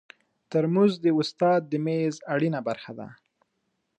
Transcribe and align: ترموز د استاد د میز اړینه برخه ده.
ترموز 0.51 0.93
د 1.03 1.05
استاد 1.19 1.61
د 1.71 1.73
میز 1.85 2.15
اړینه 2.33 2.59
برخه 2.67 2.91
ده. 2.99 3.07